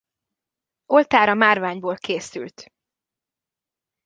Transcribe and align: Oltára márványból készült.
Oltára 0.85 1.33
márványból 1.33 1.97
készült. 1.97 2.71